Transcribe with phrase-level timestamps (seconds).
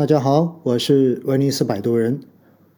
[0.00, 2.20] 大家好，我是威尼斯摆渡人。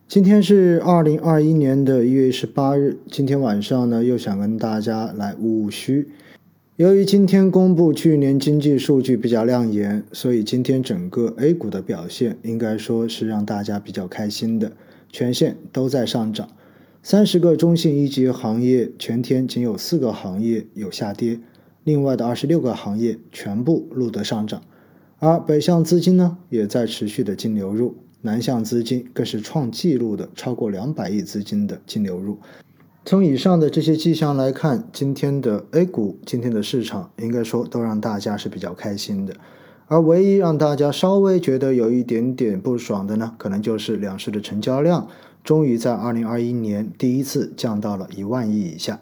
[0.08, 6.08] 今天是二零二一年的一月十八日，今天晚上呢，又想跟大家来务虚。
[6.74, 14.72] 由于今天公布去年经济数据比较亮眼，所以今天整个 A 股的表现应该说是让大家比较开心的，
[15.08, 16.48] 全线都在上涨。
[17.04, 21.38] 三十个中性一级行业全天仅有四个行业有下跌，
[21.84, 24.60] 另外的二十六个行业全部录得上涨。
[25.24, 32.38] 而北向资金呢，也在持续的净流入，南向资金更是创纪录的超过两百亿资金的净流入。
[33.04, 39.32] 从以上的这些迹象来看，今天的 A 股，今天的市场应该说都让大家是比较开心的。
[39.86, 45.06] 而唯一让大家稍微觉得有一点点不爽的呢，可能就是两市的成交量
[45.44, 48.98] 终于在二零二一年第一次降到了一万亿以下。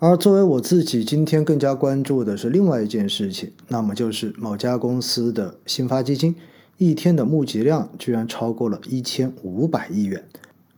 [0.00, 6.36] 而作为我自己今天更加关注的是另外一件事情，那么就是某家公司的新发基金
[6.76, 10.22] 一天的募集量居然超过了一千五百亿元，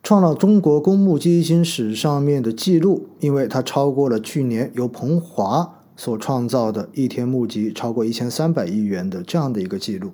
[0.02, 10.12] 创了中国公募基金史上面的记录，因为它超过了去年由鹏华所创造的一天募集超过一千三百亿元的这样的一个记录。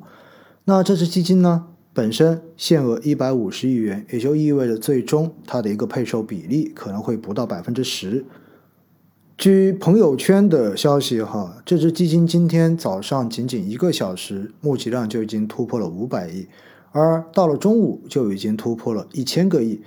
[0.64, 8.24] 那这支基金呢，本身限额一百五十亿元，也就意味着最终它的一个配售比例可能会不到百分之十。
[9.38, 16.46] 据朋友圈的消息，哈，这支基金今天早上仅仅一个小时募集量就已经突破了五百亿，
[16.90, 19.82] 而到了中午就已经突破了一千个亿。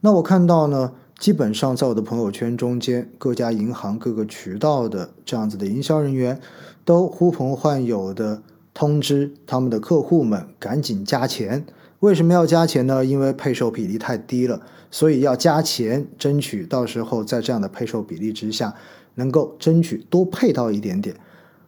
[0.00, 6.38] 那我看到呢，基本上在我的朋友圈中间，各家银行、各个渠道的这样子的营销人员，
[6.84, 8.42] 都呼朋唤友的
[8.74, 11.64] 通知他们的客户们赶紧加钱。
[12.00, 13.04] 为什么要加钱呢？
[13.04, 14.60] 因为配售比例太低了。
[14.90, 18.74] 所以要加钱，争取到时候在这样的配售比例之下，
[19.14, 21.14] 能够争取多配到一点点。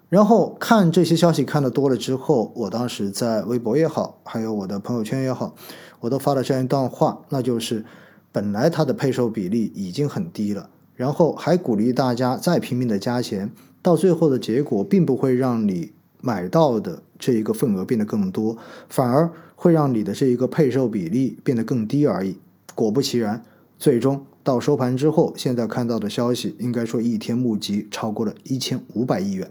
[0.09, 5.55] 然后看这些消息看的多了之后，我当时在微博也好，还有我的朋友圈也好，
[6.01, 7.85] 我都发了这样一段话，那就是
[8.33, 18.57] 本来它的配售比例已经很低了，然后还鼓励大家再拼命的加钱，到最后的结果并不会让你买到的这一个份额变得更多，
[18.89, 22.39] 反而会让你的这一个配售比例变得更低而已。
[22.75, 23.45] 果不其然，
[23.79, 29.51] 最终到收盘之后，现在看到的消息，应该说一天募集超过了一千五百亿元。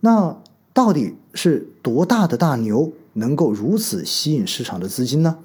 [0.00, 0.36] 那
[0.72, 5.38] 到底是多大的大牛能够如此吸引市场的资金呢？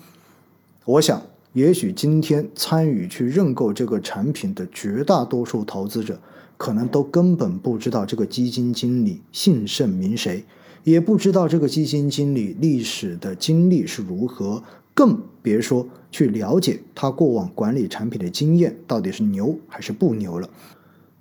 [0.85, 1.21] 我想，
[1.53, 6.19] 也许今天参与去认购这个产品的绝大多数投资者，
[6.57, 10.45] 可能都根本不知道这个基金经理姓甚名谁，
[10.83, 14.63] 也不知道这个基金经理历史的经历是如何。
[14.93, 20.49] 更别说去了解他过往管理产品的经验到底是牛还是不牛了。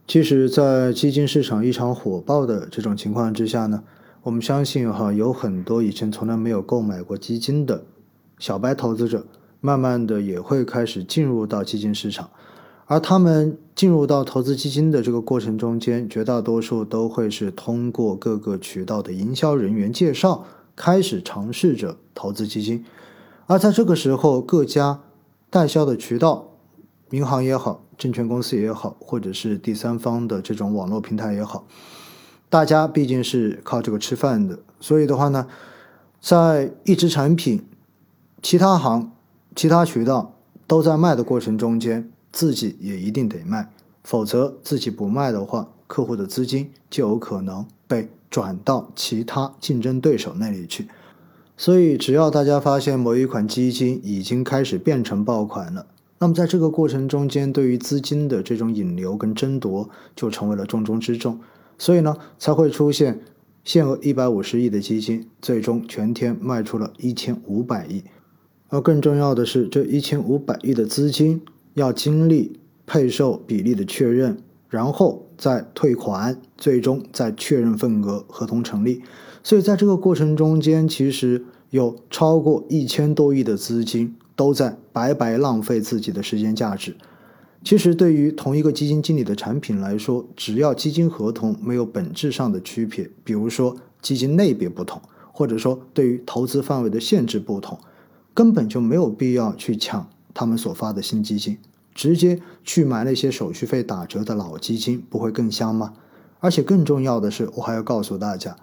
[0.06, 3.82] 其实，在基金市场异常火爆的这种情况之下呢，
[4.22, 7.84] 我们相信哈，有很多以前从来没有购买过基金的
[8.38, 9.26] 小白投资者，
[9.60, 12.30] 慢慢的也会开始进入到基金市场。
[12.86, 20.44] 而他们进入到投资基金的这个过程中间，绝大多数都会是通过各个渠道的营销人员介绍，
[20.76, 22.84] 开始尝试着投资基金。
[23.46, 25.00] 而在这个时候，各家
[25.50, 26.50] 代销的渠道，
[27.10, 31.66] 银行也好，证券公司也好，或者是第三方的这种网络平台也好，
[32.48, 35.46] 大家毕竟是靠这个吃饭的，所以的话呢，
[36.20, 37.64] 在一支产品，
[38.42, 39.12] 其他行、
[39.56, 40.34] 其他渠道
[40.66, 43.70] 都在卖的过程中间，自己也一定得卖，
[44.02, 50.88] 否则自己不卖的话，客户的资金就有可能被转到其他竞争对手那里去。
[51.56, 55.86] 所以，只要大家发现某一款基金已经开始变成爆款了，
[56.18, 61.38] 那么在这个过程中间，对于资金的这种引流跟争夺就成为了重中之重。
[61.78, 63.20] 所以呢，才会出现
[63.62, 68.02] 限额一百五十亿的基金，最终全天卖出了一千五百亿。
[68.70, 71.40] 而更重要的是，这一千五百亿的资金
[71.74, 79.02] 要经历配售比例的确认，然后再退款，最终再确认份额，合同成立。
[79.42, 86.96] 所以在这个过程中间，其实有超过一千多亿的资金都在白白浪费自己的时间价值。
[87.62, 95.00] 其实对于同一个基金经理的产品来说，只要基金合同没有本质上的区别，比如说基金类别不同，
[95.32, 97.78] 或者说对于投资范围的限制不同，
[98.34, 101.56] 根本就没有必要去抢他们所发的新基金，
[101.94, 105.94] 直接去买那些手续费打折的老基金，不会更香吗？
[106.40, 108.56] 而且更重要的是，我还要告诉大家。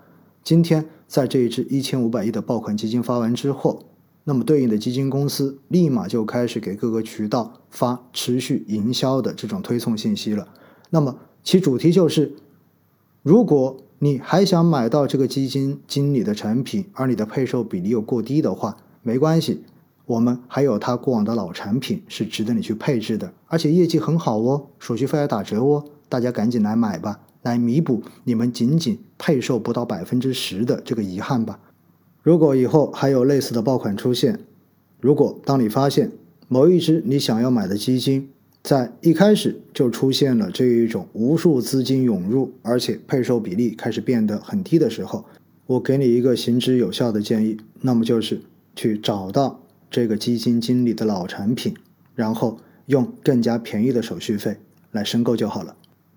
[0.44, 3.86] 今天在这一支一千五百亿的爆款基金发完之后，
[4.24, 10.48] 那么对应的基金公司立马就开始给各个渠道发持续营销的这种推送信息了。
[10.90, 12.34] 那么其主题就是：
[13.24, 19.64] 如果你还想买到这个基金经理的产品，而你的配售比例又过低的话，没关系，
[20.06, 31.60] 我们还有他过往的老产品是值得你去配置的，而且业绩很好哦，手续费还打折哦，大家赶紧来买吧，来弥补你们仅仅配售不到百分之十的这个遗憾吧。
[32.22, 34.40] 如果以后还有类似的爆款出现，
[35.00, 36.12] 如果当你发现
[36.48, 38.30] 某一只你想要买的基金，
[38.62, 45.26] 在一开始就出现了这一种无数资金涌入，而且配售比例开始变得很低的时候，
[45.66, 48.42] 我给你一个行之有效的建议，那么就是
[48.76, 49.61] 去找到
[49.92, 51.76] 这个基金经理的老产品，
[52.16, 52.58] 然后
[52.88, 54.58] 用更加便宜的手续费
[54.92, 55.76] 来申购就好了。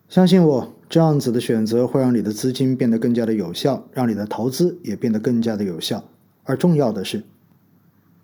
[0.08, 6.04] 相信我，这样子的选择会让你的资金变得更加的有效，让你的投资也变得更加的有效。
[6.44, 7.24] 而重要的是，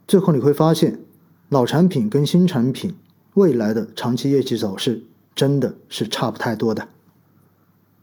[0.06, 1.00] 最后你会发现，
[1.48, 2.94] 老产品跟新产品。
[3.34, 5.04] 未来的长期业绩走势
[5.36, 6.88] 真的是差不太多的。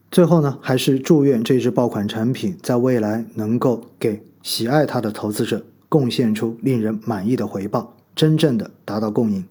[0.09, 9.45] 最后呢，还是祝愿这支爆款产品在未来能够给喜爱它的投资者贡献出令人满意的回报，真正的达到共赢。